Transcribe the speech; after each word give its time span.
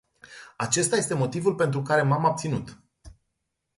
Acesta 0.57 0.95
este 0.95 1.13
motivul 1.13 1.55
pentru 1.55 1.81
care 1.81 2.01
m-am 2.01 2.25
abținut. 2.25 2.79